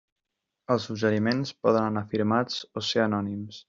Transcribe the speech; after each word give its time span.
Els 0.75 0.87
suggeriments 0.89 1.53
poden 1.67 1.91
anar 1.93 2.07
firmats 2.17 2.61
o 2.83 2.89
ser 2.93 3.09
anònims. 3.09 3.59